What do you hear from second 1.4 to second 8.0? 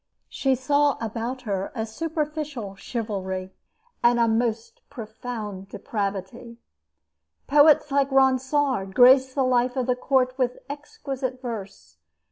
her a superficial chivalry and a most profound depravity. Poets